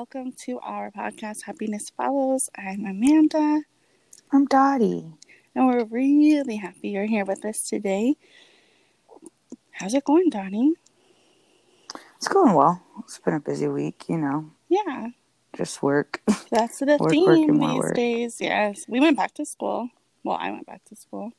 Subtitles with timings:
[0.00, 2.48] welcome to our podcast, Happiness Follows.
[2.56, 3.60] I'm Amanda.
[4.32, 5.12] I'm Dottie.
[5.54, 8.14] And we're really happy you're here with us today.
[9.72, 10.72] How's it going, Dottie?
[12.16, 12.82] It's going well.
[13.00, 14.50] It's been a busy week, you know.
[14.70, 15.08] Yeah.
[15.54, 16.22] Just work.
[16.50, 17.94] That's the work, theme work, these work.
[17.94, 18.40] days.
[18.40, 18.86] Yes.
[18.88, 19.90] We went back to school.
[20.24, 21.32] Well, I went back to school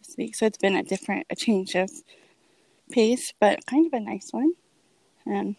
[0.00, 0.34] this week.
[0.34, 1.88] So it's been a different, a change of
[2.90, 4.54] pace, but kind of a nice one.
[5.24, 5.54] And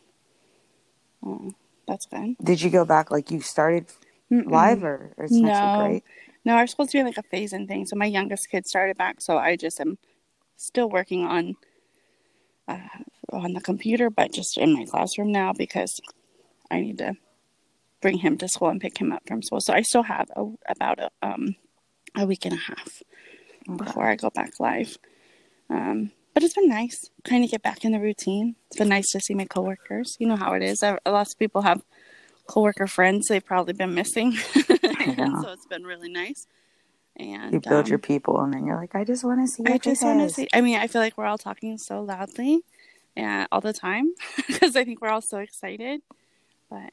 [1.26, 1.52] uh,
[1.88, 2.36] that's good.
[2.44, 3.88] Did you go back like you started
[4.32, 4.50] Mm-mm.
[4.50, 5.54] live or, or it's no.
[5.54, 6.04] so great?
[6.44, 7.86] No, our school's doing like a phase in thing.
[7.86, 9.98] So my youngest kid started back, so I just am
[10.56, 11.56] still working on
[12.68, 12.80] uh,
[13.32, 16.00] on the computer, but just in my classroom now because
[16.70, 17.16] I need to
[18.02, 19.62] bring him to school and pick him up from school.
[19.62, 21.56] So I still have a, about a um
[22.16, 23.04] a week and a half
[23.70, 23.84] okay.
[23.84, 24.98] before I go back live.
[25.70, 28.56] Um, but it's been nice, kind of get back in the routine.
[28.68, 30.18] It's been nice to see my coworkers.
[30.20, 30.82] You know how it is.
[30.82, 31.84] A lot of people have
[32.48, 35.40] coworker friends they've probably been missing, yeah.
[35.40, 36.48] so it's been really nice.
[37.16, 39.64] And you build um, your people, and then you're like, I just want to see.
[39.68, 40.48] I just want to see.
[40.52, 42.62] I mean, I feel like we're all talking so loudly,
[43.16, 44.14] and all the time
[44.48, 46.02] because I think we're all so excited.
[46.72, 46.92] But,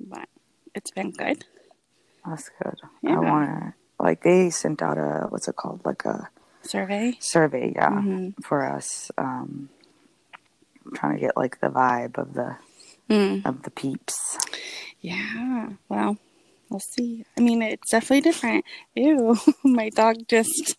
[0.00, 0.28] but
[0.74, 1.44] it's been good.
[2.26, 2.74] That's good.
[3.02, 3.18] Yeah.
[3.18, 6.28] I want to like they sent out a what's it called like a
[6.62, 7.16] survey?
[7.20, 8.40] Survey yeah mm-hmm.
[8.42, 9.68] for us um
[10.84, 12.56] I'm trying to get like the vibe of the
[13.08, 13.44] mm.
[13.46, 14.38] of the peeps.
[15.00, 16.16] Yeah well
[16.68, 17.24] we'll see.
[17.36, 18.64] I mean it's definitely different.
[18.94, 20.76] Ew my dog just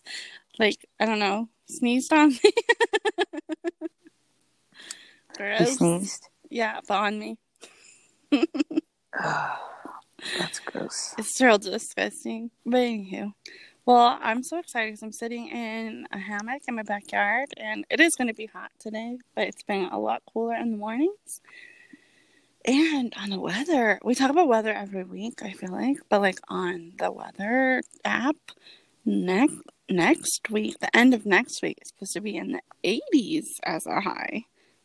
[0.58, 2.40] like i don't know sneezed on me.
[5.36, 5.58] Gross.
[5.58, 6.28] he sneezed?
[6.50, 7.38] Yeah but on me.
[10.38, 11.14] That's gross.
[11.18, 12.50] It's real disgusting.
[12.64, 13.34] But anywho
[13.86, 18.00] well, I'm so excited because I'm sitting in a hammock in my backyard, and it
[18.00, 21.42] is going to be hot today, but it's been a lot cooler in the mornings.
[22.64, 26.38] And on the weather, we talk about weather every week, I feel like, but like
[26.48, 28.36] on the weather app,
[29.04, 29.56] next
[29.90, 33.86] next week, the end of next week, is supposed to be in the 80s as
[33.86, 34.44] a high.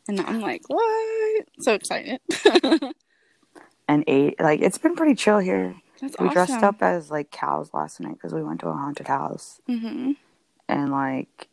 [0.09, 1.45] And I'm like, what?
[1.59, 2.19] So excited.
[3.87, 6.33] and eight, like, it's been pretty chill here that's we awesome.
[6.33, 9.61] dressed up as like cows last night because we went to a haunted house.
[9.69, 10.11] Mm-hmm.
[10.67, 11.47] And like,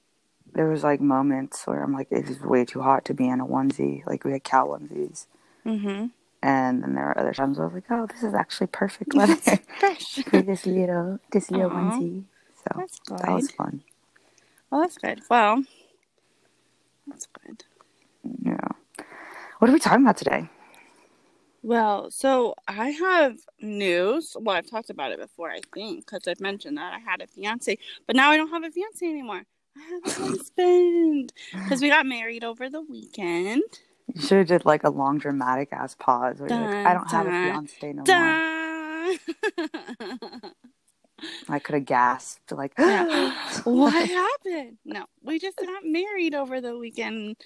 [0.52, 3.40] there was like moments where I'm like, it is way too hot to be in
[3.40, 4.06] a onesie.
[4.06, 5.26] Like we had cow onesies.
[5.64, 6.06] Mm-hmm.
[6.42, 9.36] And then there were other times I was like, oh, this is actually perfect weather
[10.30, 11.92] for this little this little Aww.
[11.92, 12.24] onesie.
[12.56, 13.82] So that was fun.
[14.70, 15.20] Well, that's good.
[15.30, 15.64] Well,
[17.06, 17.64] that's good.
[18.42, 18.68] Yeah.
[19.58, 20.50] What are we talking about today?
[21.66, 24.36] Well, so I have news.
[24.38, 27.26] Well, I've talked about it before, I think, because I've mentioned that I had a
[27.26, 29.42] fiance, but now I don't have a fiance anymore.
[29.76, 33.64] I have a husband because we got married over the weekend.
[34.14, 36.38] You should have did like a long dramatic ass pause.
[36.38, 39.18] Where dun, like, I don't dun, have a fiance no dun.
[40.38, 40.52] more.
[41.48, 43.32] I could have gasped like, yeah.
[43.64, 47.38] "What happened?" No, we just got married over the weekend.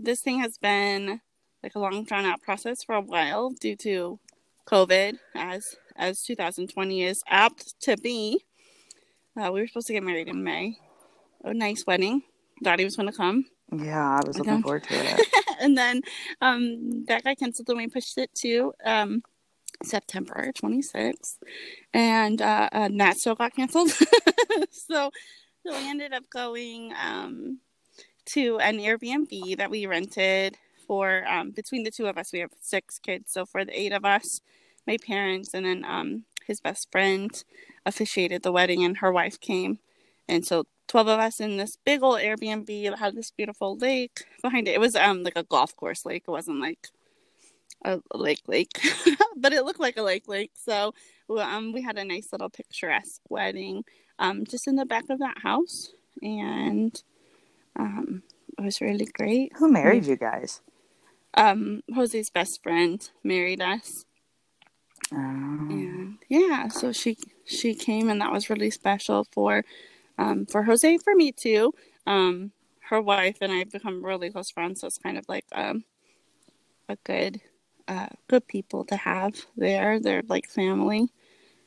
[0.00, 1.20] This thing has been
[1.62, 4.18] like a long drawn out process for a while due to
[4.66, 8.44] COVID, as as 2020 is apt to be.
[9.36, 10.76] Uh, we were supposed to get married in May.
[11.44, 12.22] A nice wedding.
[12.62, 13.46] Dottie was going to come.
[13.72, 15.26] Yeah, I was looking forward to it.
[15.60, 16.02] and then
[16.40, 19.22] um, that got canceled, and we pushed it to um,
[19.84, 21.36] September 26th,
[21.92, 23.90] and uh, uh, that still got canceled.
[24.70, 25.10] so, so
[25.66, 27.60] we ended up going um,
[28.26, 30.56] to an Airbnb that we rented
[30.88, 33.30] for um, between the two of us, we have six kids.
[33.30, 34.40] So for the eight of us,
[34.86, 37.30] my parents and then um, his best friend
[37.86, 39.78] officiated the wedding, and her wife came,
[40.28, 44.24] and so twelve of us in this big old Airbnb that had this beautiful lake
[44.42, 44.72] behind it.
[44.72, 46.24] It was um like a golf course lake.
[46.26, 46.88] It wasn't like
[47.84, 48.80] a lake lake,
[49.36, 50.52] but it looked like a lake lake.
[50.54, 50.94] So
[51.38, 53.84] um we had a nice little picturesque wedding
[54.18, 55.90] um just in the back of that house,
[56.22, 57.00] and
[57.78, 58.22] um
[58.58, 59.52] it was really great.
[59.56, 60.62] Who married you guys?
[61.34, 64.04] Um, Jose's best friend married us.
[65.12, 65.16] Oh.
[65.16, 69.64] And yeah, so she she came and that was really special for
[70.18, 71.72] um, for Jose for me too.
[72.06, 72.52] Um,
[72.90, 75.84] her wife and I have become really close friends, so it's kind of like um,
[76.88, 77.40] a good
[77.86, 80.00] uh, good people to have there.
[80.00, 81.08] They're like family.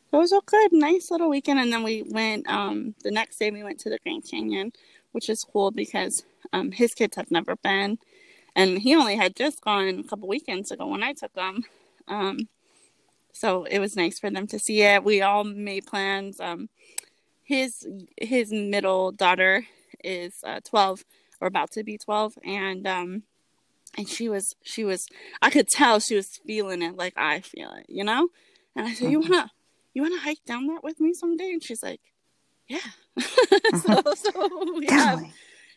[0.10, 2.48] So it was a good, nice little weekend, and then we went.
[2.50, 4.74] Um, the next day, we went to the Grand Canyon,
[5.14, 7.98] which is cool because um, his kids have never been,
[8.56, 11.66] and he only had just gone a couple weekends ago when I took him.
[12.08, 12.48] Um,
[13.34, 15.04] so it was nice for them to see it.
[15.04, 16.40] We all made plans.
[16.40, 16.70] Um,
[17.44, 17.88] his
[18.18, 19.66] his middle daughter
[20.04, 21.06] is uh, twelve
[21.40, 23.24] or about to be twelve, and um,
[23.98, 25.08] and she was she was
[25.42, 28.30] I could tell she was feeling it like I feel it, you know.
[28.76, 29.12] And I said, mm-hmm.
[29.12, 29.52] "You wanna
[29.94, 32.02] you wanna hike down that with me someday?" And she's like,
[32.68, 32.80] "Yeah."
[33.20, 35.24] so, so we have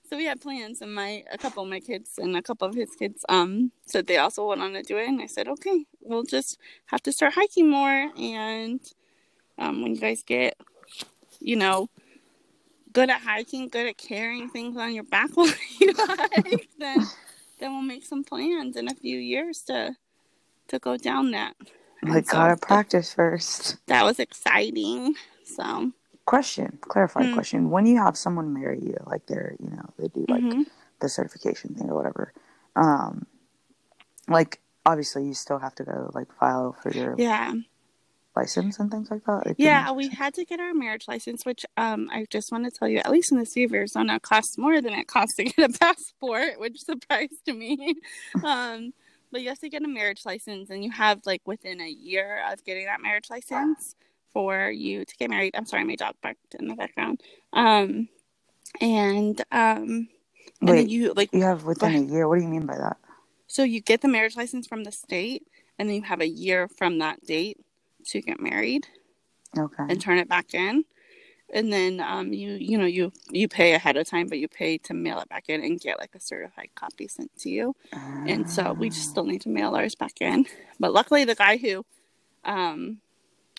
[0.09, 2.75] so we had plans, and my a couple of my kids and a couple of
[2.75, 5.87] his kids um said they also went on to do it, and I said, "Okay,
[6.01, 8.81] we'll just have to start hiking more." And
[9.59, 10.57] um, when you guys get,
[11.41, 11.89] you know,
[12.93, 16.99] good at hiking, good at carrying things on your back while you hike, then
[17.59, 19.97] then we'll make some plans in a few years to
[20.69, 21.55] to go down that.
[22.03, 23.77] Like so gotta practice first.
[23.87, 25.15] That was exciting.
[25.45, 25.93] So
[26.25, 27.35] question, clarified mm-hmm.
[27.35, 27.71] question.
[27.71, 30.63] When you have someone marry you, like they're you know, they do like mm-hmm.
[31.01, 32.33] the certification thing or whatever,
[32.77, 33.27] um
[34.29, 37.53] like obviously you still have to go like file for your Yeah
[38.37, 39.47] license and things like that?
[39.47, 42.71] Like yeah, we had to get our marriage license, which um, I just want to
[42.71, 45.45] tell you, at least in the state of Arizona, costs more than it costs to
[45.45, 47.95] get a passport, which surprised me.
[48.45, 48.93] um,
[49.31, 52.43] but you have to get a marriage license, and you have like within a year
[52.51, 53.95] of getting that marriage license
[54.35, 55.55] for you to get married.
[55.57, 57.23] I'm sorry, my dog barked in the background.
[57.55, 58.09] Um,
[58.81, 60.09] and um,
[60.61, 62.29] and Wait, you like you have within a year.
[62.29, 62.99] What do you mean by that?
[63.47, 65.47] So you get the marriage license from the state,
[65.79, 67.59] and then you have a year from that date
[68.07, 68.89] to get married.
[69.57, 69.85] Okay.
[69.89, 70.85] And turn it back in.
[71.53, 74.79] And then um, you you know you you pay ahead of time, but you pay
[74.79, 77.77] to mail it back in and get like a certified copy sent to you.
[77.93, 80.47] Uh, and so we just still need to mail ours back in.
[80.81, 81.85] But luckily, the guy who
[82.45, 82.99] um,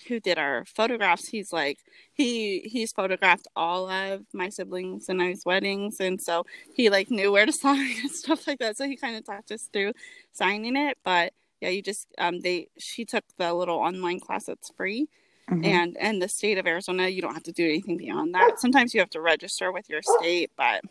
[0.07, 1.79] who did our photographs he's like
[2.13, 7.31] he he's photographed all of my siblings and i's weddings and so he like knew
[7.31, 9.91] where to sign and stuff like that so he kind of talked us through
[10.33, 14.71] signing it but yeah, you just um they she took the little online class that's
[14.71, 15.07] free.
[15.49, 15.65] Mm-hmm.
[15.65, 18.59] And in the state of Arizona, you don't have to do anything beyond that.
[18.59, 20.81] Sometimes you have to register with your state, but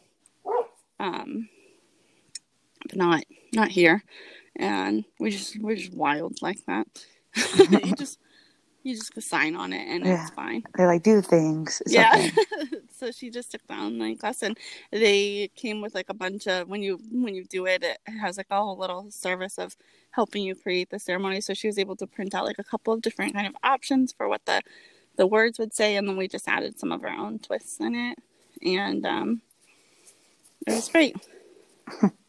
[0.98, 1.48] um
[2.88, 4.02] but not not here.
[4.56, 6.86] And we just we're just wild like that.
[7.56, 8.18] you just
[8.84, 10.22] you just sign on it and yeah.
[10.22, 10.62] it's fine.
[10.76, 11.80] They like do things.
[11.86, 12.12] It's yeah.
[12.14, 12.78] Okay.
[12.96, 14.56] so she just took the online class and
[14.92, 18.36] they came with like a bunch of when you when you do it, it has
[18.36, 19.74] like a whole little service of
[20.10, 21.40] helping you create the ceremony.
[21.40, 24.12] So she was able to print out like a couple of different kind of options
[24.12, 24.60] for what the
[25.16, 27.94] the words would say, and then we just added some of our own twists in
[27.94, 28.18] it,
[28.62, 29.42] and um,
[30.66, 31.16] it was great.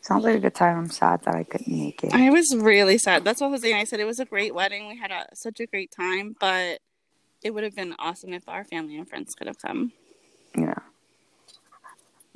[0.00, 0.78] Sounds like a good time.
[0.78, 2.12] I'm sad that I couldn't make it.
[2.14, 3.24] I was really sad.
[3.24, 4.00] That's what Jose and I said.
[4.00, 4.88] It was a great wedding.
[4.88, 6.80] We had a, such a great time, but
[7.42, 9.92] it would have been awesome if our family and friends could have come.
[10.56, 10.74] Yeah.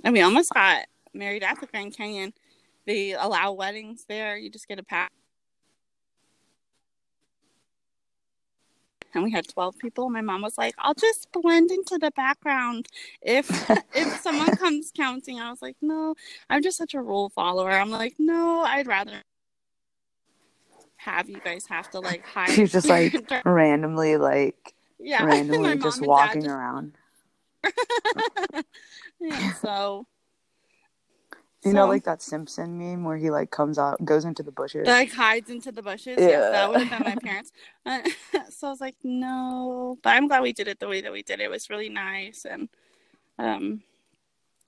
[0.04, 2.32] And we almost got married at the Grand Canyon.
[2.86, 4.36] They allow weddings there.
[4.36, 5.10] You just get a pass.
[9.14, 10.10] And we had 12 people.
[10.10, 12.86] My mom was like i'll just blend into the background.
[13.22, 13.48] If
[13.94, 16.14] if someone comes counting i was like no
[16.50, 17.70] i'm just such a rule follower.
[17.70, 19.22] I'm like no i'd rather
[20.96, 23.14] have you guys have to like hide she's just like
[23.44, 26.54] randomly like yeah randomly just walking just...
[26.54, 26.92] around.
[29.20, 30.06] Yeah so
[31.64, 34.52] you so, know, like that Simpson meme where he like comes out, goes into the
[34.52, 36.16] bushes, like hides into the bushes.
[36.18, 37.52] Yeah, that would have been my parents.
[38.50, 41.22] So I was like, no, but I'm glad we did it the way that we
[41.22, 41.44] did it.
[41.44, 42.68] It was really nice, and
[43.38, 43.82] um,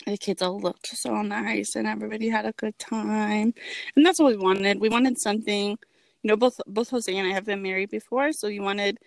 [0.06, 3.54] the kids all looked so nice, and everybody had a good time,
[3.94, 4.80] and that's what we wanted.
[4.80, 8.48] We wanted something, you know, both both Jose and I have been married before, so
[8.48, 8.98] we wanted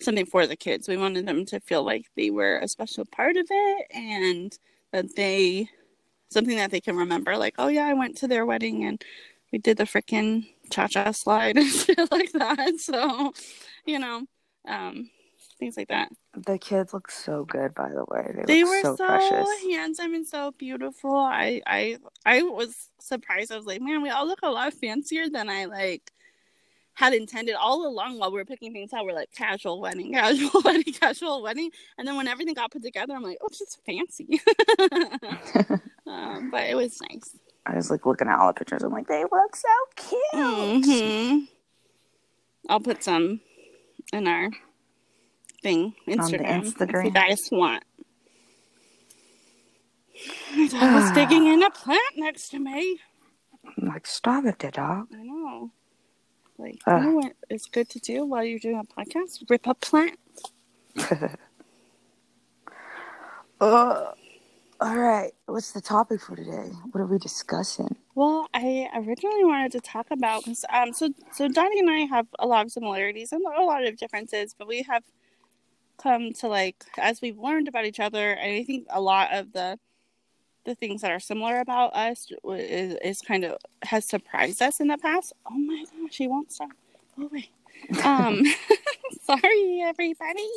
[0.00, 0.88] something for the kids.
[0.88, 4.56] We wanted them to feel like they were a special part of it, and
[4.92, 5.70] that they
[6.28, 7.36] something that they can remember.
[7.36, 9.02] Like, oh yeah, I went to their wedding and
[9.52, 12.74] we did the freaking cha cha slide and shit like that.
[12.78, 13.32] So,
[13.84, 14.22] you know,
[14.66, 15.10] um,
[15.58, 16.10] things like that.
[16.34, 18.32] The kids look so good, by the way.
[18.34, 19.48] They, they were so, so precious.
[19.70, 21.16] handsome and so beautiful.
[21.16, 23.52] I, I, I was surprised.
[23.52, 26.12] I was like, man, we all look a lot fancier than I like
[26.94, 29.04] had intended all along while we were picking things out.
[29.04, 33.14] We're like casual wedding, casual wedding, casual wedding, and then when everything got put together,
[33.14, 34.40] I'm like, oh, is fancy.
[36.06, 37.36] Um, but it was nice.
[37.64, 38.82] I was like looking at all the pictures.
[38.82, 40.22] I'm like, they look so cute.
[40.34, 41.38] Mm-hmm.
[42.68, 43.40] I'll put some
[44.12, 44.50] in our
[45.62, 46.98] thing Instagram, Instagram.
[47.00, 47.82] if you guys want.
[50.74, 53.00] I was digging in a plant next to me.
[53.64, 55.08] I'm like, stop it, dog.
[55.12, 55.70] I know.
[56.58, 59.44] Like, uh, you know what is good to do while you're doing a podcast?
[59.50, 60.18] Rip a plant.
[63.60, 64.12] uh,
[64.80, 65.32] all right.
[65.46, 66.70] What's the topic for today?
[66.90, 67.96] What are we discussing?
[68.14, 72.46] Well, I originally wanted to talk about um, so so Dottie and I have a
[72.46, 75.04] lot of similarities and a lot of differences, but we have
[76.02, 79.52] come to like as we've learned about each other, and I think a lot of
[79.52, 79.78] the
[80.64, 84.88] the things that are similar about us is, is kind of has surprised us in
[84.88, 85.32] the past.
[85.46, 86.70] Oh my gosh, he won't stop.
[87.18, 87.50] Go away.
[88.04, 88.42] Um,
[89.22, 90.50] sorry, everybody.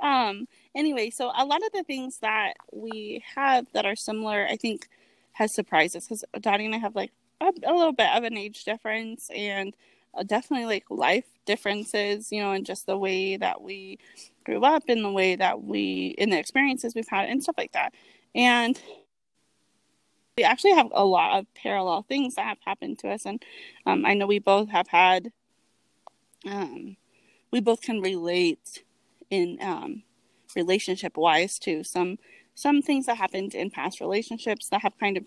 [0.00, 4.56] Um, anyway, so a lot of the things that we have that are similar, I
[4.56, 4.88] think,
[5.32, 8.36] has surprised us because Dottie and I have like a, a, little bit of an
[8.36, 9.74] age difference and
[10.14, 13.98] uh, definitely like life differences, you know, and just the way that we
[14.44, 17.72] grew up, in the way that we, in the experiences we've had, and stuff like
[17.72, 17.94] that.
[18.34, 18.80] And
[20.36, 23.26] we actually have a lot of parallel things that have happened to us.
[23.26, 23.42] And
[23.86, 25.32] um, I know we both have had,
[26.46, 26.96] um,
[27.50, 28.84] we both can relate
[29.30, 30.02] in um,
[30.56, 32.18] relationship wise to some
[32.54, 35.24] some things that happened in past relationships that have kind of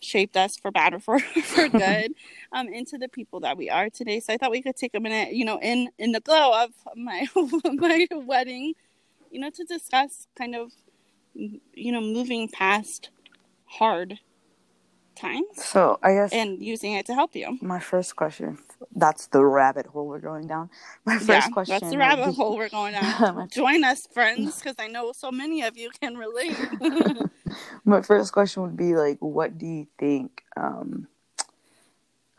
[0.00, 2.14] shaped us for bad or for, for good
[2.52, 4.20] um, into the people that we are today.
[4.20, 6.70] So I thought we could take a minute, you know, in in the glow of
[6.96, 7.26] my
[7.64, 8.74] my wedding,
[9.30, 10.72] you know, to discuss kind of
[11.34, 13.10] you know moving past
[13.66, 14.20] hard
[15.14, 15.46] times.
[15.56, 17.58] So I guess and using it to help you.
[17.60, 18.58] My first question.
[18.94, 20.70] That's the rabbit hole we're going down.
[21.04, 21.78] My first yeah, question.
[21.80, 23.48] That's the rabbit be, hole we're going down.
[23.52, 26.56] Join us, friends, because I know so many of you can relate.
[27.84, 30.42] my first question would be like, what do you think?
[30.56, 31.08] Um,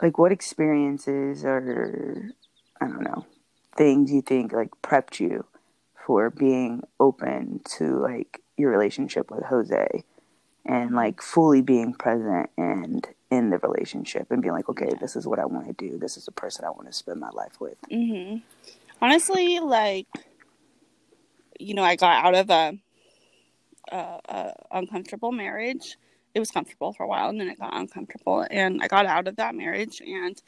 [0.00, 2.32] like, what experiences or
[2.80, 3.26] I don't know
[3.76, 5.44] things you think like prepped you
[6.06, 10.04] for being open to like your relationship with Jose?
[10.66, 15.26] And like fully being present and in the relationship and being like, okay, this is
[15.26, 15.98] what I want to do.
[15.98, 17.76] This is the person I want to spend my life with.
[17.90, 18.38] Mm-hmm.
[19.00, 20.06] Honestly, like,
[21.58, 22.78] you know, I got out of a,
[23.90, 25.96] a, a, uncomfortable marriage.
[26.34, 29.26] It was comfortable for a while, and then it got uncomfortable, and I got out
[29.26, 30.00] of that marriage.
[30.00, 30.40] And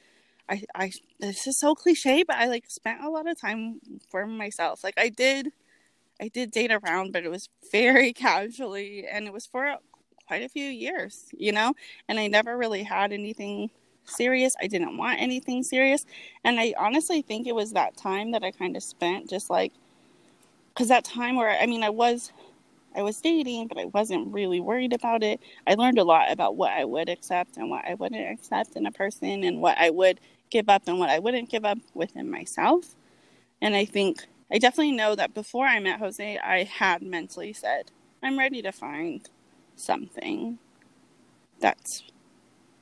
[0.49, 4.27] I, I, this is so cliche, but I like spent a lot of time for
[4.27, 4.85] myself.
[4.85, 5.53] Like I did,
[6.21, 9.79] I did date around, but it was very casually, and it was for
[10.28, 11.73] quite a few years, you know,
[12.08, 13.70] and I never really had anything
[14.04, 14.54] serious.
[14.61, 16.06] I didn't want anything serious.
[16.44, 19.73] And I honestly think it was that time that I kind of spent just like,
[20.68, 22.32] because that time where, I mean, I was.
[22.97, 25.40] I was dating, but I wasn't really worried about it.
[25.66, 28.87] I learned a lot about what I would accept and what I wouldn't accept in
[28.87, 30.18] a person and what I would
[30.50, 32.97] give up and what I wouldn't give up within myself.
[33.61, 37.92] And I think I definitely know that before I met Jose, I had mentally said,
[38.23, 39.28] I'm ready to find
[39.78, 40.58] something
[41.61, 42.02] that's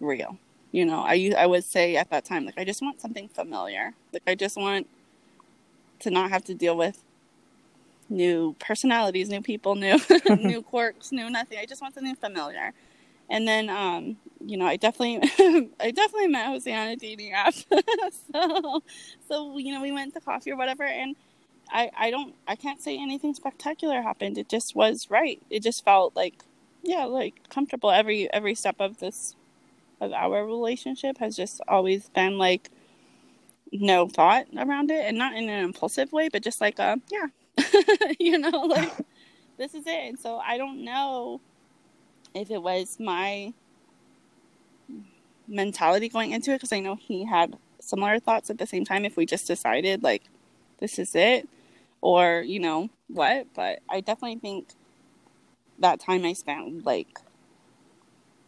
[0.01, 0.39] real.
[0.73, 3.95] You know, I I would say at that time like I just want something familiar.
[4.13, 4.89] Like I just want
[6.01, 7.03] to not have to deal with
[8.09, 9.99] new personalities, new people, new
[10.37, 11.59] new quirks, new nothing.
[11.59, 12.73] I just want something familiar.
[13.31, 15.31] And then um, you know, I definitely
[15.81, 17.55] I definitely met Jose on a dating app.
[18.33, 18.83] so
[19.29, 21.17] so you know, we went to coffee or whatever and
[21.71, 24.39] I, I don't I can't say anything spectacular happened.
[24.39, 25.43] It just was right.
[25.51, 26.45] It just felt like
[26.87, 29.37] yeah, like comfortable every every step of this
[30.01, 32.71] of our relationship has just always been like
[33.73, 37.27] no thought around it and not in an impulsive way, but just like a yeah.
[38.21, 38.93] you know, like
[39.59, 40.09] this is it.
[40.09, 41.41] And so I don't know
[42.35, 43.53] if it was my
[45.49, 49.05] mentality going into it because I know he had similar thoughts at the same time
[49.05, 50.25] if we just decided like
[50.81, 51.49] this is it
[52.01, 54.69] or you know what but i definitely think
[55.79, 57.19] that time I spent like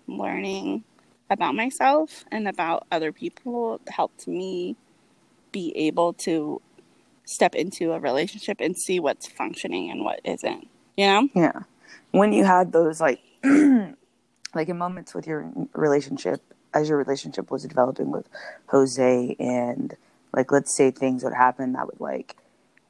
[0.06, 0.85] learning
[1.30, 4.76] about myself and about other people helped me
[5.52, 6.61] be able to
[7.25, 10.68] step into a relationship and see what's functioning and what isn't
[10.99, 11.28] you know?
[11.32, 11.61] Yeah.
[12.11, 16.42] When you had those like like in moments with your relationship
[16.75, 18.28] as your relationship was developing with
[18.66, 19.97] jose and
[20.35, 22.37] like let's say things would happen that would like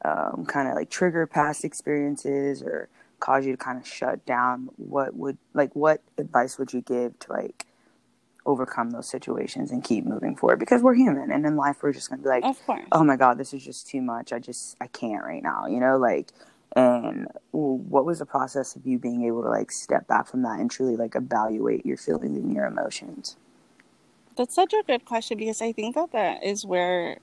[0.05, 2.89] um, kind of like trigger past experiences or
[3.21, 7.19] cause you to kind of shut down what would like what advice would you give
[7.19, 7.67] to like
[8.47, 10.59] overcome those situations and keep moving forward?
[10.59, 12.45] Because we're human and in life we're just gonna be like
[12.93, 14.33] oh my god this is just too much.
[14.33, 16.29] I just i can't right now you know like
[16.77, 20.61] and what was the process of you being able to like step back from that
[20.61, 23.37] and truly like evaluate your feelings and your emotions?
[24.37, 27.19] That's such a good question because i think that that is where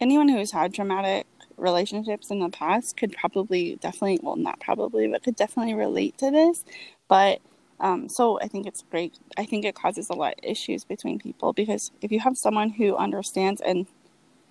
[0.00, 1.26] anyone who's had traumatic
[1.60, 6.30] relationships in the past could probably definitely well not probably but could definitely relate to
[6.30, 6.64] this.
[7.08, 7.40] But
[7.80, 9.18] um, so i think it's great.
[9.38, 12.70] I think it causes a lot of issues between people because if you have someone
[12.70, 13.86] who understands and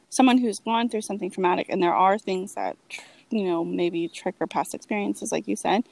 [0.10, 2.75] someone who's gone through something traumatic and there are things that
[3.30, 5.84] you know maybe trigger past experiences like you said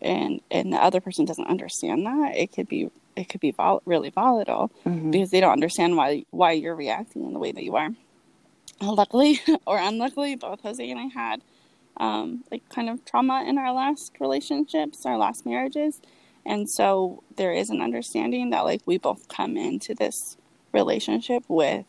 [0.00, 3.82] and and the other person doesn't understand that it could be it could be vol-
[3.84, 5.10] really volatile mm-hmm.
[5.10, 7.90] because they don't understand why why you're reacting in the way that you are
[8.82, 11.42] luckily or unluckily, both Jose and I had
[11.98, 16.00] um, like kind of trauma in our last relationships, our last marriages,
[16.46, 20.36] And so there is an understanding that like we both come into this
[20.72, 21.86] relationship with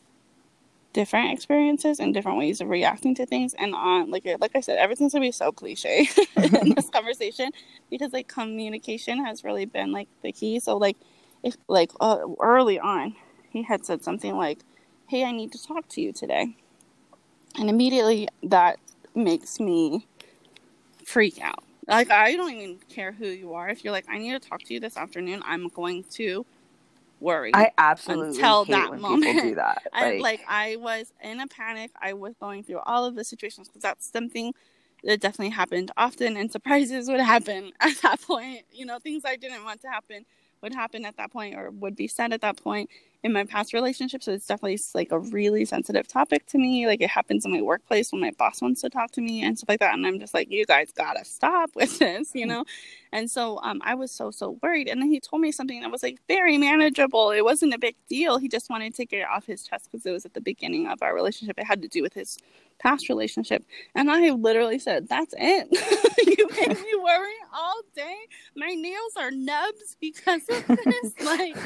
[0.93, 3.55] different experiences and different ways of reacting to things.
[3.59, 7.51] And on like like I said everything's gonna be so cliche in this conversation
[7.91, 10.59] because like communication has really been like the key.
[10.59, 10.97] So like
[11.43, 13.15] if like uh, early on
[13.51, 14.59] he had said something like
[15.07, 16.57] hey I need to talk to you today
[17.57, 18.79] and immediately that
[19.15, 20.05] makes me
[21.03, 24.31] freak out like I don't even care who you are if you're like I need
[24.31, 26.45] to talk to you this afternoon I'm going to
[27.19, 27.51] worry.
[27.53, 29.41] I absolutely until that moment.
[29.41, 29.83] do that.
[29.93, 31.91] Like, I, like I was in a panic.
[32.01, 34.53] I was going through all of the situations because that's something
[35.03, 38.63] that definitely happened often, and surprises would happen at that point.
[38.71, 40.25] You know, things I didn't want to happen
[40.61, 42.89] would happen at that point or would be said at that point
[43.23, 44.25] in my past relationships.
[44.25, 46.87] So it's definitely like a really sensitive topic to me.
[46.87, 49.57] Like it happens in my workplace when my boss wants to talk to me and
[49.57, 49.93] stuff like that.
[49.93, 52.49] And I'm just like, you guys gotta stop with this, you mm.
[52.49, 52.65] know?
[53.11, 54.87] And so um, I was so, so worried.
[54.87, 57.31] And then he told me something that was like very manageable.
[57.31, 58.37] It wasn't a big deal.
[58.37, 60.87] He just wanted to get it off his chest because it was at the beginning
[60.87, 61.57] of our relationship.
[61.57, 62.37] It had to do with his
[62.79, 63.63] past relationship.
[63.95, 65.67] And I literally said, That's it.
[66.39, 68.15] you made me worry all day.
[68.55, 71.13] My nails are nubs because of this.
[71.23, 71.65] like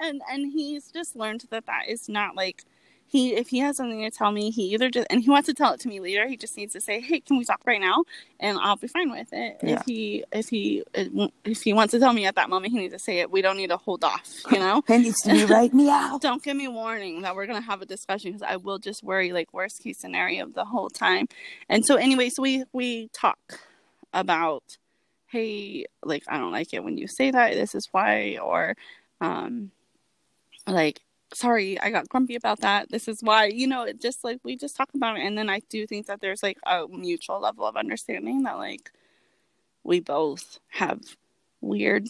[0.00, 2.64] and and he's just learned that that is not like
[3.08, 5.54] he if he has something to tell me he either just and he wants to
[5.54, 7.80] tell it to me later he just needs to say hey can we talk right
[7.80, 8.04] now?
[8.38, 9.58] And i'll be fine with it.
[9.62, 9.80] Yeah.
[9.80, 10.84] if he if he
[11.44, 13.30] if he wants to tell me at that moment he needs to say it.
[13.30, 14.82] We don't need to hold off you know?
[14.86, 17.82] He needs to be right me out don't give me warning that we're gonna have
[17.82, 21.28] a discussion because i will just worry like worst case scenario the whole time.
[21.68, 23.60] And so anyway so we we talk
[24.12, 24.78] about
[25.26, 27.54] hey like i don't like it when you say that.
[27.54, 28.76] This is why or
[29.20, 29.70] um
[30.66, 31.00] like
[31.34, 32.90] sorry, I got grumpy about that.
[32.90, 35.22] This is why, you know, it just like we just talk about it.
[35.22, 38.90] And then I do think that there's like a mutual level of understanding that like
[39.84, 41.00] we both have
[41.60, 42.08] weird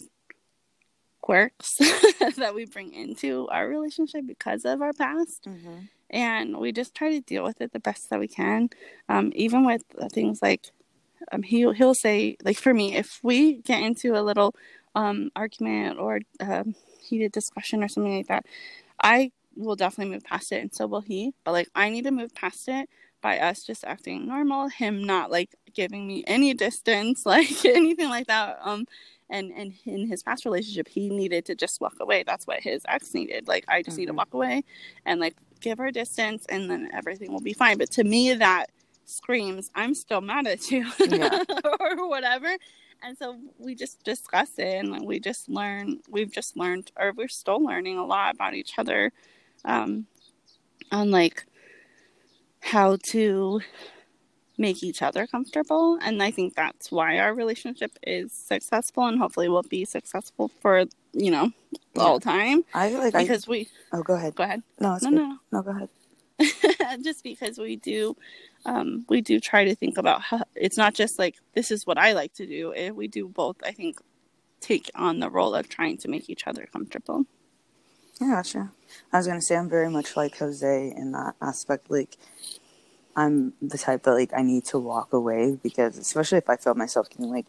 [1.21, 1.75] quirks
[2.37, 5.45] that we bring into our relationship because of our past.
[5.45, 5.79] Mm-hmm.
[6.11, 8.69] And we just try to deal with it the best that we can.
[9.07, 10.71] Um, even with things like
[11.31, 14.55] um, he, he'll say, like for me, if we get into a little
[14.95, 18.45] um, argument or um, heated discussion or something like that,
[19.03, 21.33] I will definitely move past it, and so will he.
[21.43, 22.89] But like, I need to move past it
[23.21, 28.27] by us just acting normal, him not like giving me any distance, like anything like
[28.27, 28.59] that.
[28.63, 28.85] Um,
[29.29, 32.23] and and in his past relationship, he needed to just walk away.
[32.23, 33.47] That's what his ex needed.
[33.47, 33.99] Like, I just mm-hmm.
[33.99, 34.17] need to mm-hmm.
[34.17, 34.63] walk away
[35.05, 37.77] and like give her distance, and then everything will be fine.
[37.77, 38.67] But to me, that
[39.05, 41.43] screams, "I'm still mad at you," yeah.
[41.79, 42.55] or whatever
[43.01, 47.27] and so we just discuss it and we just learn we've just learned or we're
[47.27, 49.11] still learning a lot about each other
[49.65, 50.05] um
[50.91, 51.45] on like
[52.61, 53.61] how to
[54.57, 55.97] make each other comfortable.
[56.01, 60.85] And i think that's why our relationship is successful and hopefully will be successful for
[61.13, 61.51] you know
[61.95, 62.01] yeah.
[62.01, 62.63] all time.
[62.73, 64.35] I like because I, we oh go ahead.
[64.35, 64.61] Go ahead.
[64.79, 65.37] No no, no.
[65.51, 65.89] No go ahead.
[67.03, 68.15] Just because we do
[68.65, 71.97] um, we do try to think about how it's not just like this is what
[71.97, 72.71] I like to do.
[72.71, 73.99] It, we do both, I think,
[74.59, 77.25] take on the role of trying to make each other comfortable.
[78.19, 78.71] Yeah, gotcha.
[79.13, 81.89] I was gonna say I'm very much like Jose in that aspect.
[81.89, 82.17] Like,
[83.15, 86.75] I'm the type that like I need to walk away because, especially if I feel
[86.75, 87.45] myself getting like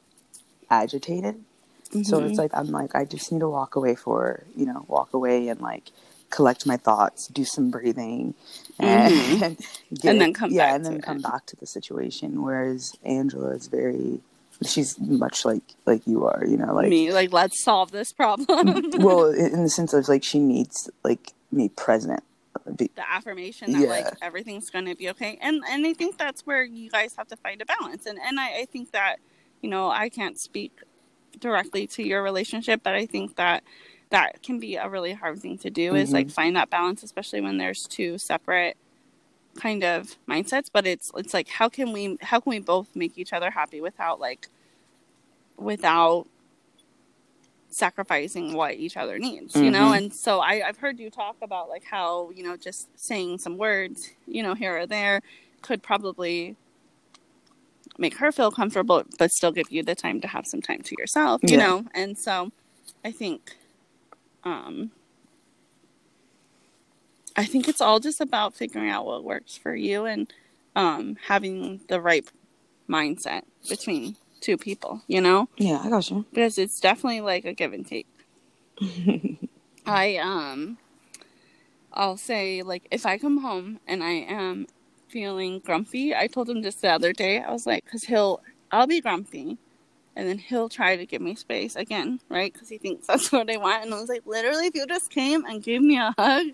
[0.70, 1.42] agitated.
[1.90, 2.02] Mm-hmm.
[2.02, 2.40] So it's mm-hmm.
[2.40, 5.60] like I'm like I just need to walk away for you know walk away and
[5.60, 5.90] like
[6.30, 8.34] collect my thoughts, do some breathing,
[8.78, 9.44] and, mm-hmm.
[9.44, 9.64] and,
[10.04, 11.22] and then come yeah, and then come it.
[11.22, 12.42] back to the situation.
[12.42, 14.20] Whereas Angela is very,
[14.64, 17.12] she's much like like you are, you know, like me.
[17.12, 18.90] Like let's solve this problem.
[18.98, 22.22] well, in the sense of like she needs like me present.
[22.76, 23.88] Be, the affirmation that yeah.
[23.88, 27.36] like everything's gonna be okay, and and I think that's where you guys have to
[27.36, 29.16] find a balance, and and I, I think that
[29.60, 30.72] you know I can't speak
[31.38, 33.62] directly to your relationship, but I think that
[34.10, 35.96] that can be a really hard thing to do mm-hmm.
[35.96, 36.34] is like mm-hmm.
[36.34, 38.76] find that balance especially when there's two separate
[39.56, 43.16] kind of mindsets but it's it's like how can we how can we both make
[43.16, 44.48] each other happy without like
[45.56, 46.26] without
[47.68, 49.72] sacrificing what each other needs you mm-hmm.
[49.72, 53.38] know and so I, i've heard you talk about like how you know just saying
[53.38, 55.20] some words you know here or there
[55.62, 56.56] could probably
[57.98, 60.96] make her feel comfortable but still give you the time to have some time to
[60.98, 61.66] yourself you yeah.
[61.66, 62.50] know and so
[63.04, 63.56] i think
[64.44, 64.90] um,
[67.36, 70.32] I think it's all just about figuring out what works for you and
[70.76, 72.30] um, having the right
[72.88, 75.48] mindset between two people, you know?
[75.56, 76.24] Yeah, I got you.
[76.30, 78.06] Because it's definitely like a give and take.
[79.86, 80.78] I um
[81.92, 84.66] I'll say like if I come home and I am
[85.08, 88.40] feeling grumpy, I told him just the other day, I was like cuz he'll
[88.72, 89.58] I'll be grumpy
[90.16, 92.52] and then he'll try to give me space again, right?
[92.52, 93.84] Because he thinks that's what I want.
[93.84, 96.48] And I was like, literally, if you just came and gave me a hug,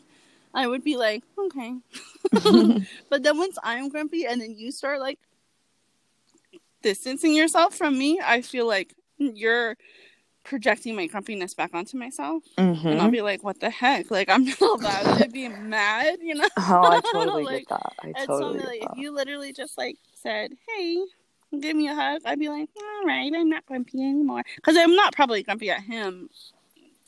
[0.55, 1.77] I would be like, okay.
[3.11, 5.19] but then once I'm grumpy and then you start like
[6.83, 9.77] distancing yourself from me, I feel like you're
[10.45, 12.45] projecting my grumpiness back onto myself.
[12.57, 12.87] Mm-hmm.
[12.87, 14.11] And I'll be like, what the heck?
[14.11, 16.49] Like, I'm not allowed to be mad, you know?
[16.57, 17.92] Oh, I totally like, get that.
[18.03, 21.05] I totally so, like, If you literally just like said, hey,
[21.61, 24.43] give me a hug, I'd be like, all right, I'm not grumpy anymore.
[24.57, 26.29] Because I'm not probably grumpy at him.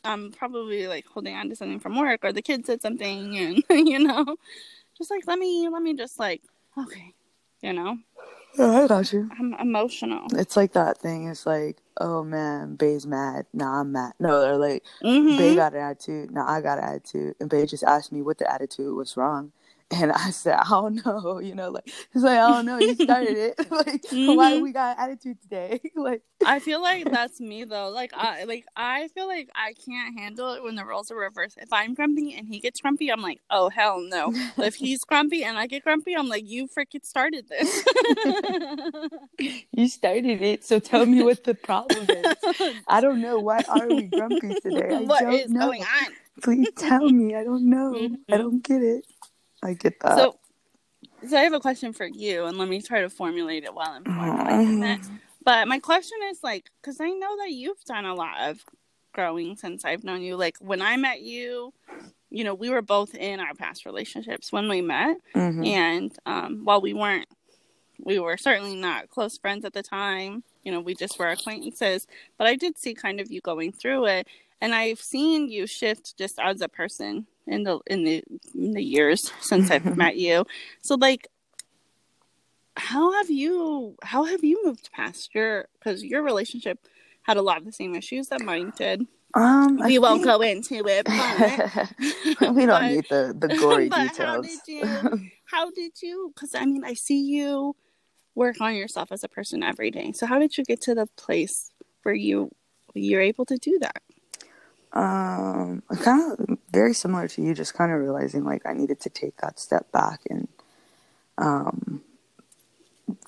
[0.04, 3.62] I'm probably like holding on to something from work or the kid said something and,
[3.88, 4.36] you know,
[4.96, 6.42] just like, let me, let me just like,
[6.76, 7.14] okay,
[7.62, 7.98] you know?
[8.58, 9.28] I got you.
[9.38, 10.26] I'm emotional.
[10.32, 11.28] It's like that thing.
[11.28, 13.46] It's like, oh man, Bay's mad.
[13.52, 14.14] Nah, I'm mad.
[14.18, 15.36] No, they're like, mm-hmm.
[15.36, 16.30] Bay got an attitude.
[16.32, 17.36] Nah, I got an attitude.
[17.40, 19.52] And Bay just asked me what the attitude was wrong.
[19.90, 22.94] And I said, I don't know, you know, like it's like I don't know, you
[22.94, 23.58] started it.
[23.70, 24.36] like mm-hmm.
[24.36, 25.80] why we got attitude today?
[25.96, 27.88] like I feel like that's me though.
[27.88, 31.56] Like I like I feel like I can't handle it when the roles are reversed.
[31.58, 34.30] If I'm grumpy and he gets grumpy, I'm like, oh hell no.
[34.58, 37.84] if he's grumpy and I get grumpy, I'm like, you freaking started this.
[39.72, 42.36] you started it, so tell me what the problem is.
[42.86, 43.38] I don't know.
[43.38, 44.96] Why are we grumpy today?
[44.96, 45.60] I what is know.
[45.60, 46.12] going on?
[46.42, 47.34] Please tell me.
[47.34, 47.94] I don't know.
[47.94, 48.34] Mm-hmm.
[48.34, 49.04] I don't get it.
[49.62, 50.16] I get that.
[50.16, 50.38] So,
[51.28, 53.90] so I have a question for you, and let me try to formulate it while
[53.90, 55.00] I'm formulating it.
[55.44, 58.64] But my question is like, because I know that you've done a lot of
[59.12, 60.36] growing since I've known you.
[60.36, 61.72] Like when I met you,
[62.30, 65.64] you know, we were both in our past relationships when we met, mm-hmm.
[65.64, 67.28] and um, while we weren't,
[67.98, 70.44] we were certainly not close friends at the time.
[70.62, 72.06] You know, we just were acquaintances.
[72.36, 74.28] But I did see kind of you going through it,
[74.60, 78.22] and I've seen you shift just as a person in the in the
[78.54, 80.44] in the years since I've met you.
[80.82, 81.28] So like
[82.76, 86.78] how have you how have you moved past your because your relationship
[87.22, 89.06] had a lot of the same issues that mine did.
[89.34, 90.26] Um, we I won't think...
[90.26, 91.04] go into it.
[91.04, 92.54] But...
[92.54, 94.18] we don't but, need the the gory details.
[94.18, 95.30] How did you?
[95.44, 96.32] How did you?
[96.34, 97.76] Because I mean, I see you
[98.34, 100.12] work on yourself as a person every day.
[100.12, 101.70] So how did you get to the place
[102.02, 102.50] where you
[102.94, 104.02] you're able to do that?
[104.92, 109.10] Um, kind of very similar to you, just kind of realizing like I needed to
[109.10, 110.48] take that step back and
[111.36, 112.02] um,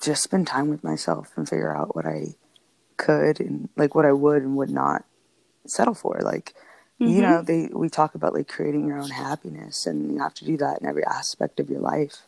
[0.01, 2.35] just spend time with myself and figure out what I
[2.97, 5.05] could and like what I would and would not
[5.65, 6.19] settle for.
[6.21, 6.53] Like,
[6.99, 7.13] mm-hmm.
[7.13, 10.45] you know, they we talk about like creating your own happiness, and you have to
[10.45, 12.23] do that in every aspect of your life.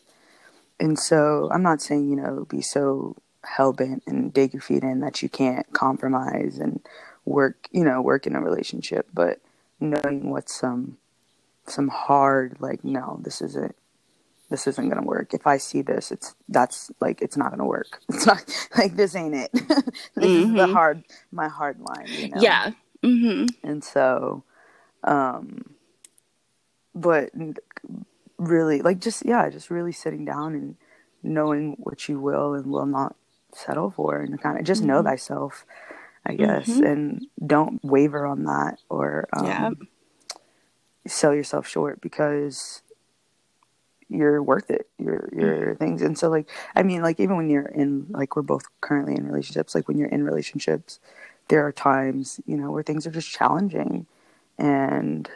[0.80, 4.82] And so, I'm not saying you know be so hell bent and dig your feet
[4.82, 6.80] in that you can't compromise and
[7.24, 9.40] work, you know, work in a relationship, but
[9.80, 10.98] knowing what's some
[11.66, 13.74] some hard like no, this isn't
[14.50, 15.34] this isn't gonna work.
[15.34, 18.00] If I see this, it's that's like it's not gonna work.
[18.08, 18.44] It's not
[18.76, 19.50] like this ain't it.
[19.52, 20.22] this mm-hmm.
[20.22, 20.72] is the mm-hmm.
[20.72, 22.40] hard my hard line, you know.
[22.40, 22.72] Yeah.
[23.02, 23.68] Mm-hmm.
[23.68, 24.44] And so,
[25.02, 25.74] um,
[26.94, 27.30] but
[28.38, 30.76] really, like just yeah, just really sitting down and
[31.22, 33.16] knowing what you will and will not
[33.52, 34.90] settle for, and kind of just mm-hmm.
[34.90, 35.64] know thyself.
[36.26, 36.84] I guess, mm-hmm.
[36.84, 39.70] and don't waver on that or um, yeah.
[41.06, 42.82] sell yourself short because
[44.08, 44.88] you're worth it.
[44.98, 45.74] Your your mm-hmm.
[45.74, 49.14] things, and so like I mean, like even when you're in like we're both currently
[49.14, 50.98] in relationships, like when you're in relationships,
[51.48, 54.06] there are times you know where things are just challenging,
[54.58, 55.28] and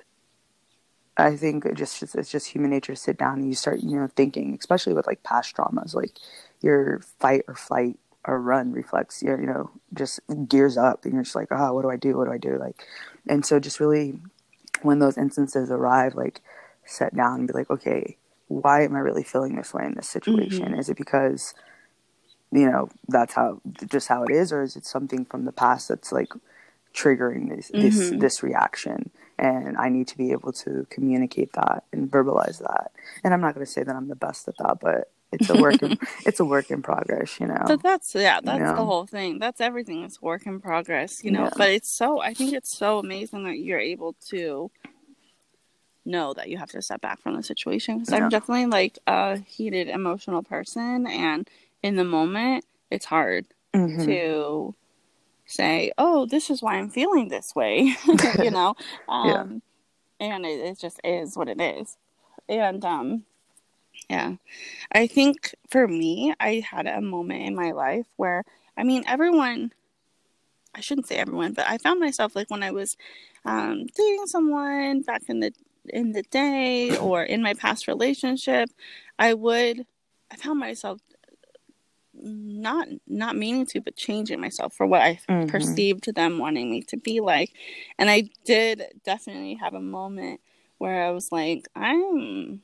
[1.18, 3.98] I think it just it's just human nature to sit down and you start you
[3.98, 6.12] know thinking, especially with like past traumas, like
[6.62, 7.98] your fight or flight
[8.28, 11.90] or run reflex, you know, just gears up and you're just like, oh, what do
[11.90, 12.16] I do?
[12.16, 12.58] What do I do?
[12.58, 12.86] Like,
[13.26, 14.20] and so just really
[14.82, 16.42] when those instances arrive, like
[16.84, 20.10] sit down and be like, okay, why am I really feeling this way in this
[20.10, 20.66] situation?
[20.66, 20.78] Mm-hmm.
[20.78, 21.54] Is it because,
[22.52, 25.88] you know, that's how, just how it is, or is it something from the past
[25.88, 26.32] that's like
[26.94, 27.80] triggering this, mm-hmm.
[27.80, 29.10] this, this reaction?
[29.38, 32.90] And I need to be able to communicate that and verbalize that.
[33.24, 35.60] And I'm not going to say that I'm the best at that, but it's a
[35.60, 38.76] work in, it's a work in progress you know but that's yeah that's you know?
[38.76, 41.50] the whole thing that's everything it's work in progress you know yeah.
[41.56, 44.70] but it's so i think it's so amazing that you're able to
[46.04, 48.18] know that you have to step back from the situation because yeah.
[48.18, 51.48] i'm definitely like a heated emotional person and
[51.82, 54.04] in the moment it's hard mm-hmm.
[54.04, 54.74] to
[55.44, 57.94] say oh this is why i'm feeling this way
[58.38, 58.74] you know
[59.08, 59.62] um
[60.20, 60.34] yeah.
[60.34, 61.96] and it, it just is what it is
[62.48, 63.24] and um
[64.08, 64.34] yeah.
[64.92, 68.44] I think for me, I had a moment in my life where,
[68.76, 69.72] I mean, everyone,
[70.74, 72.96] I shouldn't say everyone, but I found myself like when I was
[73.44, 75.52] um, dating someone back in the
[75.90, 78.70] in the day or in my past relationship,
[79.18, 79.86] I would,
[80.30, 81.00] I found myself
[82.20, 85.48] not not meaning to but changing myself for what i mm-hmm.
[85.48, 87.52] perceived them wanting me to be like
[87.96, 90.40] and i did definitely have a moment
[90.78, 92.60] where i was like i'm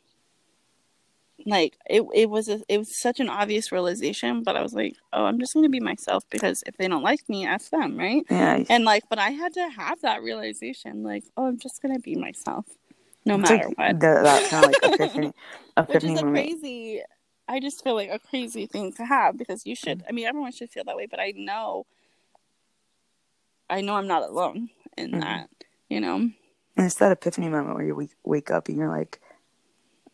[1.46, 4.96] like it, it was a, it was such an obvious realization but i was like
[5.12, 7.96] oh i'm just going to be myself because if they don't like me ask them
[7.98, 8.24] right?
[8.30, 8.64] Yeah.
[8.68, 12.00] And like but i had to have that realization like oh i'm just going to
[12.00, 12.66] be myself
[13.24, 14.00] no it's matter like what.
[14.00, 15.32] the, that kind of like epiphany,
[15.76, 17.02] epiphany which is a crazy
[17.48, 20.52] i just feel like a crazy thing to have because you should i mean everyone
[20.52, 21.84] should feel that way but i know
[23.68, 25.20] i know i'm not alone in mm-hmm.
[25.20, 25.48] that
[25.88, 26.16] you know?
[26.16, 29.20] And it's that epiphany moment where you wake, wake up and you're like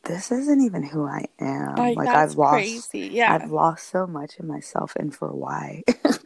[0.05, 1.75] this isn't even who I am.
[1.77, 3.09] Like, like I've lost, crazy.
[3.13, 5.83] yeah, I've lost so much in myself, and for why?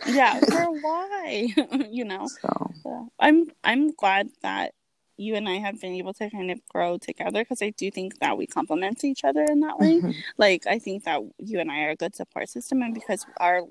[0.07, 1.49] yeah, for why?
[1.91, 2.29] you know.
[2.29, 2.71] So.
[2.83, 4.75] so I'm I'm glad that
[5.17, 8.19] you and I have been able to kind of grow together because I do think
[8.21, 10.01] that we complement each other in that way.
[10.01, 10.11] Mm-hmm.
[10.39, 13.63] Like I think that you and I are a good support system, and because our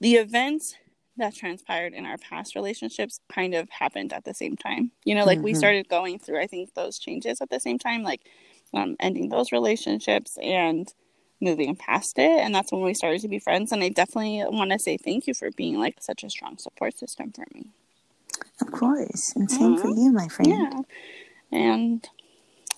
[0.00, 0.74] the events
[1.16, 4.90] that transpired in our past relationships kind of happened at the same time.
[5.04, 5.44] You know, like mm-hmm.
[5.44, 8.02] we started going through I think those changes at the same time.
[8.02, 8.22] Like
[8.74, 10.92] um, ending those relationships and
[11.40, 12.40] moving past it.
[12.40, 13.72] And that's when we started to be friends.
[13.72, 16.98] And I definitely want to say thank you for being like such a strong support
[16.98, 17.70] system for me.
[18.60, 19.32] Of course.
[19.36, 19.82] And same mm-hmm.
[19.82, 20.50] for you, my friend.
[20.50, 20.80] Yeah.
[21.58, 22.08] And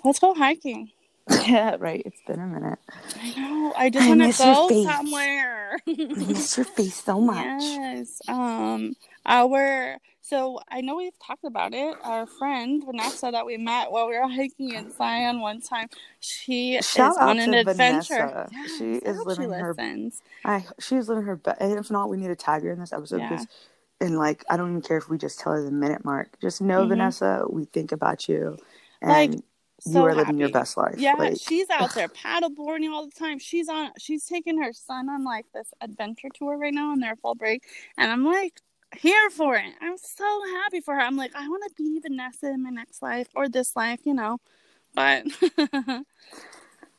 [0.04, 0.90] let's go hiking.
[1.46, 2.02] Yeah, right.
[2.04, 2.78] It's been a minute.
[3.20, 3.72] I know.
[3.76, 5.78] I just want to go somewhere.
[5.87, 7.62] I miss your face so much.
[7.62, 8.20] Yes.
[8.28, 8.94] Um,
[9.26, 11.96] our so I know we've talked about it.
[12.02, 15.86] Our friend Vanessa that we met while we were hiking in Zion one time,
[16.18, 18.48] she Shout is on an adventure.
[18.76, 19.68] She is living she her.
[19.68, 20.22] Listens.
[20.44, 21.58] I she's living her best.
[21.60, 23.28] If not, we need to tag her in this episode yeah.
[23.28, 23.46] because,
[24.00, 26.40] and like I don't even care if we just tell her the minute mark.
[26.40, 26.88] Just know, mm-hmm.
[26.88, 28.58] Vanessa, we think about you,
[29.00, 29.40] and like,
[29.78, 30.18] so you are happy.
[30.18, 30.96] living your best life.
[30.98, 33.38] Yeah, like, she's out there paddleboarding all the time.
[33.38, 33.90] She's on.
[33.96, 37.62] She's taking her son on like this adventure tour right now on their fall break,
[37.96, 38.60] and I'm like,
[38.94, 39.72] here for it.
[39.81, 41.01] I'm so happy for her.
[41.01, 44.14] I'm like, I want to be Vanessa in my next life or this life, you
[44.14, 44.38] know.
[44.94, 45.27] But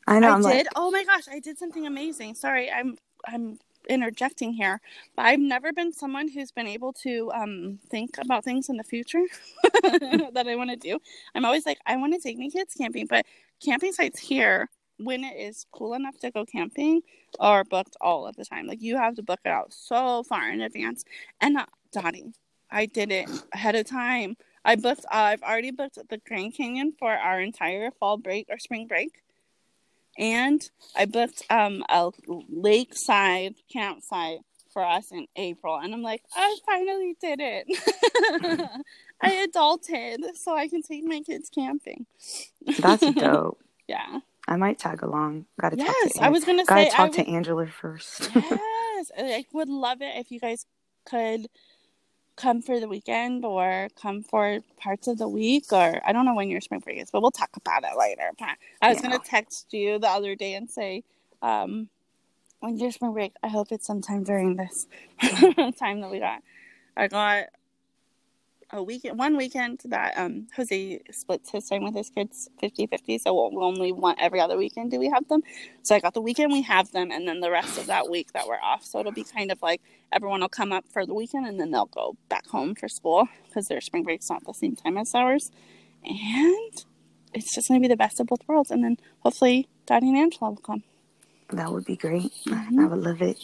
[0.06, 0.28] I know.
[0.28, 0.44] I I'm did.
[0.44, 0.66] Like...
[0.76, 2.34] Oh my gosh, I did something amazing.
[2.34, 2.96] Sorry, I'm
[3.26, 4.80] I'm interjecting here,
[5.16, 8.84] but I've never been someone who's been able to um, think about things in the
[8.84, 9.22] future
[9.82, 10.98] that I want to do.
[11.34, 13.24] I'm always like, I want to take my kids camping, but
[13.64, 17.02] camping sites here when it is cool enough to go camping
[17.40, 18.66] are booked all of the time.
[18.66, 21.04] Like you have to book it out so far in advance.
[21.40, 21.58] And
[21.92, 22.32] Dottie,
[22.70, 24.36] I did it ahead of time.
[24.64, 25.04] I booked.
[25.06, 29.22] Uh, I've already booked the Grand Canyon for our entire fall break or spring break,
[30.18, 32.10] and I booked um a
[32.48, 34.40] lakeside campsite
[34.72, 35.76] for us in April.
[35.76, 37.66] And I'm like, I finally did it.
[39.20, 42.06] I adulted, so I can take my kids camping.
[42.78, 43.58] That's dope.
[43.88, 44.20] yeah.
[44.46, 45.46] I might tag along.
[45.60, 46.24] Got to yes, talk to.
[46.24, 46.90] I was gonna gotta say.
[46.90, 48.30] talk to Angela first.
[48.34, 50.64] yes, I would love it if you guys
[51.04, 51.48] could
[52.38, 56.34] come for the weekend or come for parts of the week or I don't know
[56.34, 58.30] when your spring break is, but we'll talk about it later.
[58.80, 59.10] I was yeah.
[59.10, 61.04] gonna text you the other day and say,
[61.42, 61.88] um,
[62.60, 64.86] when your spring break, I hope it's sometime during this
[65.78, 66.42] time that we got.
[66.96, 67.46] I got
[68.70, 73.34] a weekend one weekend that um Jose splits his time with his kids 50-50 so
[73.34, 75.42] we'll, we'll only want every other weekend do we have them.
[75.82, 78.32] So I got the weekend we have them and then the rest of that week
[78.32, 78.84] that we're off.
[78.84, 79.80] So it'll be kind of like
[80.12, 83.28] everyone will come up for the weekend and then they'll go back home for school
[83.46, 85.50] because their spring break's not the same time as ours.
[86.04, 86.84] And
[87.32, 90.18] it's just going to be the best of both worlds and then hopefully Dottie and
[90.18, 90.82] Angela will come.
[91.50, 92.32] That would be great.
[92.46, 92.80] Mm-hmm.
[92.80, 93.38] I would love it.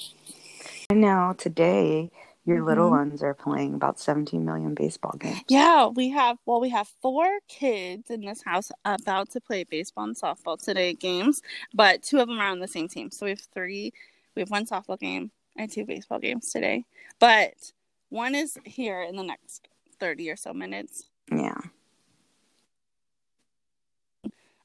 [0.91, 2.11] And now today
[2.45, 2.67] your mm-hmm.
[2.67, 5.41] little ones are playing about 17 million baseball games.
[5.49, 10.05] Yeah, we have well, we have four kids in this house about to play baseball
[10.05, 13.11] and softball today games, but two of them are on the same team.
[13.11, 13.93] So we have three.
[14.35, 16.85] We have one softball game and two baseball games today.
[17.19, 17.73] But
[18.09, 21.05] one is here in the next 30 or so minutes.
[21.31, 21.59] Yeah.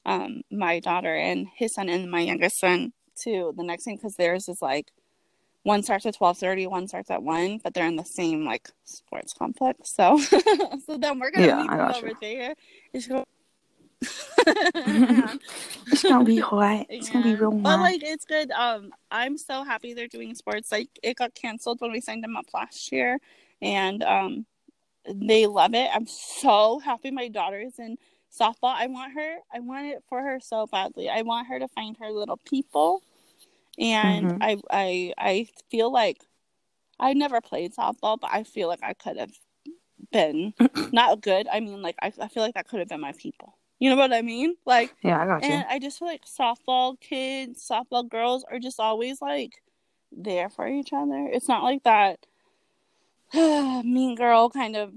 [0.04, 4.16] Um, my daughter and his son and my youngest son to the next thing because
[4.16, 4.92] theirs is like
[5.62, 9.32] one starts at 12:30, one starts at 1, but they're in the same like sports
[9.32, 9.94] complex.
[9.94, 10.18] So
[10.86, 12.16] so then we're going to yeah, meet over you.
[12.20, 12.54] there.
[12.92, 13.24] It's going
[14.46, 16.86] it's gonna be hot.
[16.88, 17.12] It's yeah.
[17.12, 17.62] gonna be real hot.
[17.62, 18.50] But like, it's good.
[18.52, 20.72] Um, I'm so happy they're doing sports.
[20.72, 23.18] Like, it got canceled when we signed them up last year,
[23.60, 24.46] and um,
[25.06, 25.90] they love it.
[25.92, 27.10] I'm so happy.
[27.10, 27.98] My daughter's in
[28.32, 28.74] softball.
[28.74, 29.36] I want her.
[29.52, 31.10] I want it for her so badly.
[31.10, 33.02] I want her to find her little people
[33.80, 34.42] and mm-hmm.
[34.42, 36.22] I I I feel like
[36.98, 39.32] I never played softball, but I feel like I could have
[40.12, 40.54] been
[40.92, 41.48] not good.
[41.50, 43.56] I mean, like I I feel like that could have been my people.
[43.78, 44.56] You know what I mean?
[44.66, 45.50] Like yeah, I got you.
[45.50, 49.62] And I just feel like softball kids, softball girls are just always like
[50.12, 51.28] there for each other.
[51.32, 52.26] It's not like that
[53.34, 54.92] mean girl kind of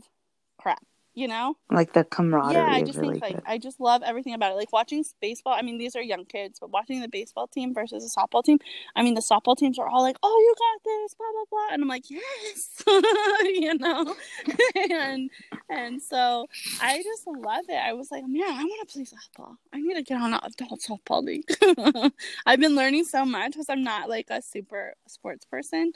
[1.13, 1.56] you know?
[1.69, 3.43] Like the camaraderie yeah i just really think like good.
[3.45, 4.56] i just love everything about it.
[4.56, 8.04] Like watching baseball i mean these are young kids but watching the baseball team versus
[8.04, 8.60] the softball team
[8.95, 11.73] i mean the softball teams are all like oh you got this blah blah blah
[11.73, 12.84] and i'm like yes
[13.43, 14.15] you know?
[14.91, 15.30] And
[15.69, 16.47] and so
[16.82, 17.76] i just love it.
[17.76, 19.56] I was like man i want to play softball.
[19.71, 21.49] I need to get on an adult softball league.
[22.45, 25.93] I've been learning so much because i'm not like a super sports person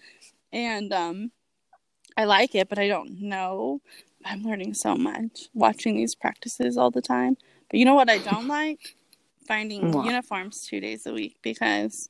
[0.51, 1.31] and um
[2.17, 3.81] I like it, but I don't know.
[4.25, 7.37] I'm learning so much watching these practices all the time.
[7.69, 8.95] But you know what I don't like?
[9.47, 10.05] Finding what?
[10.05, 12.09] uniforms two days a week because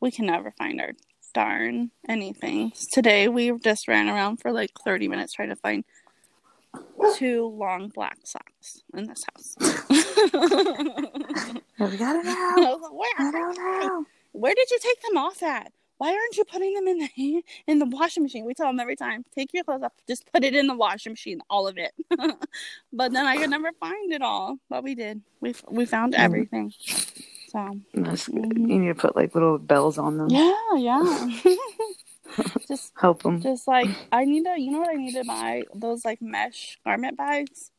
[0.00, 0.92] we can never find our
[1.34, 2.72] darn anything.
[2.92, 5.84] Today we just ran around for like 30 minutes trying to find
[7.16, 9.56] two long black socks in this house.
[9.90, 9.96] we
[11.96, 12.80] got it out.
[12.92, 15.72] Where, Where did you take them off at?
[15.98, 18.44] Why aren't you putting them in the in the washing machine?
[18.44, 21.12] We tell them every time, take your clothes off, just put it in the washing
[21.12, 21.92] machine, all of it.
[22.92, 25.20] but then I could never find it all, but we did.
[25.40, 26.20] We we found mm.
[26.20, 26.72] everything.
[27.48, 28.68] So mm-hmm.
[28.68, 30.28] you need to put like little bells on them.
[30.30, 31.30] Yeah, yeah.
[32.68, 33.40] just help them.
[33.40, 35.64] Just like I need to, you know what I need to buy?
[35.74, 37.72] Those like mesh garment bags.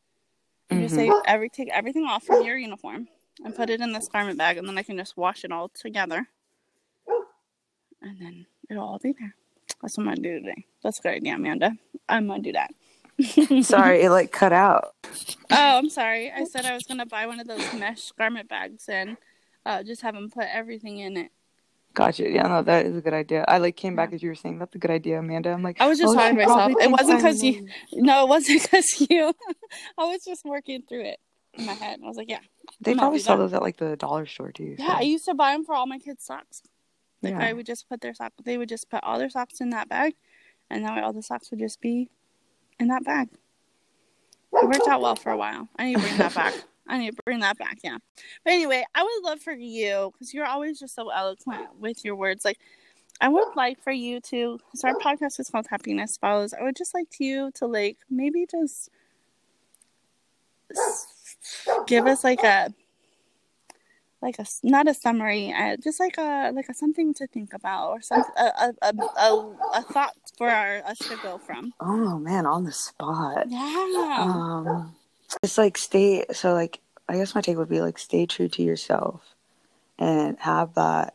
[0.68, 1.00] And mm-hmm.
[1.00, 3.08] you say every take everything off from your uniform
[3.42, 5.70] and put it in this garment bag, and then I can just wash it all
[5.70, 6.28] together
[8.02, 9.34] and then it'll all be there.
[9.82, 10.66] That's what I'm gonna do today.
[10.82, 11.72] That's a good idea, Amanda.
[12.08, 12.72] I'm gonna do that.
[13.64, 14.94] sorry, it like cut out.
[15.50, 16.30] Oh, I'm sorry.
[16.30, 19.16] I said I was gonna buy one of those mesh garment bags and
[19.66, 21.30] uh, just have them put everything in it.
[21.92, 22.28] Gotcha.
[22.28, 23.44] Yeah, no, that is a good idea.
[23.48, 25.50] I like came back as you were saying that's a good idea, Amanda.
[25.50, 26.72] I'm like, I was just oh, talking to myself.
[26.80, 27.66] It wasn't because you.
[27.94, 29.34] No, it wasn't because you.
[29.98, 31.18] I was just working through it
[31.54, 31.98] in my head.
[32.02, 32.38] I was like, yeah.
[32.80, 34.76] They probably sell those at like the dollar store too.
[34.78, 34.92] Yeah, so.
[34.92, 36.62] I used to buy them for all my kids' socks.
[37.22, 37.44] Like yeah.
[37.44, 38.32] I would just put their sock.
[38.44, 40.14] They would just put all their socks in that bag,
[40.70, 42.08] and that way all the socks would just be
[42.78, 43.28] in that bag.
[44.52, 45.68] It worked out well for a while.
[45.78, 46.54] I need to bring that back.
[46.88, 47.78] I need to bring that back.
[47.84, 47.98] Yeah.
[48.44, 52.16] But anyway, I would love for you because you're always just so eloquent with your
[52.16, 52.44] words.
[52.44, 52.58] Like,
[53.20, 54.58] I would like for you to.
[54.74, 56.52] So our podcast is called Happiness Follows.
[56.52, 58.90] I would just like you to like maybe just
[61.86, 62.72] give us like a
[64.22, 67.90] like a not a summary, uh, just like a like a something to think about
[67.90, 71.72] or some a a, a, a, a thought for our, us to go from.
[71.80, 73.46] Oh man, on the spot.
[73.48, 74.16] Yeah.
[74.18, 74.94] Um,
[75.42, 76.24] it's like stay.
[76.32, 79.34] So like, I guess my take would be like stay true to yourself,
[79.98, 81.14] and have that,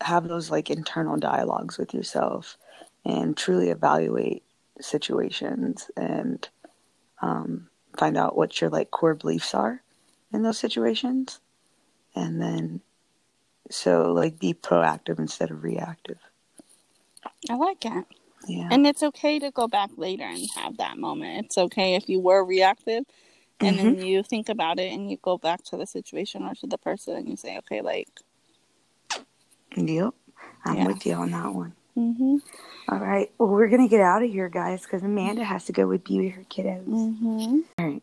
[0.00, 2.56] have those like internal dialogues with yourself,
[3.04, 4.44] and truly evaluate
[4.80, 6.48] situations and
[7.22, 9.82] um, find out what your like core beliefs are
[10.32, 11.40] in those situations
[12.16, 12.80] and then
[13.70, 16.18] so like be proactive instead of reactive.
[17.50, 18.04] I like it.
[18.48, 18.68] Yeah.
[18.70, 21.46] And it's okay to go back later and have that moment.
[21.46, 23.04] It's okay if you were reactive
[23.60, 23.94] and mm-hmm.
[23.94, 26.78] then you think about it and you go back to the situation or to the
[26.78, 28.08] person and you say, okay, like.
[29.76, 30.14] Yep.
[30.64, 30.86] I'm yeah.
[30.86, 31.74] with you on that one.
[31.96, 32.36] Mm-hmm.
[32.88, 33.30] All right.
[33.38, 36.04] Well, we're going to get out of here, guys, because Amanda has to go with
[36.04, 36.86] beauty her kiddos.
[36.86, 37.58] Mm-hmm.
[37.78, 38.02] All right.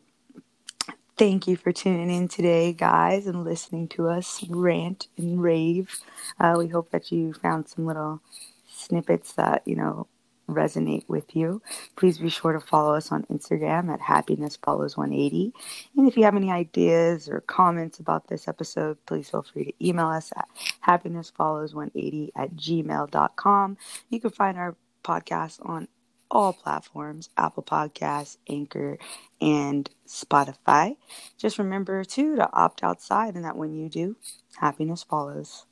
[1.16, 6.00] Thank you for tuning in today, guys, and listening to us rant and rave.
[6.40, 8.20] Uh, we hope that you found some little
[8.68, 10.08] snippets that, you know,
[10.48, 11.62] resonate with you.
[11.94, 15.52] Please be sure to follow us on Instagram at happiness follows 180.
[15.96, 19.86] And if you have any ideas or comments about this episode, please feel free to
[19.86, 20.48] email us at
[20.80, 23.76] happiness follows 180 at gmail.com.
[24.10, 24.74] You can find our
[25.04, 25.86] podcast on
[26.30, 28.98] all platforms Apple Podcasts, Anchor,
[29.40, 30.96] and Spotify.
[31.38, 34.16] Just remember, too, to opt outside and that when you do,
[34.56, 35.66] happiness follows.